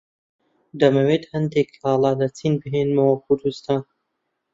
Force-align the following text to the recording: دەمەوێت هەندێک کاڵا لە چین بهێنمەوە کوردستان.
دەمەوێت 0.79 1.23
هەندێک 1.33 1.69
کاڵا 1.81 2.11
لە 2.21 2.27
چین 2.37 2.53
بهێنمەوە 2.61 3.15
کوردستان. 3.25 3.81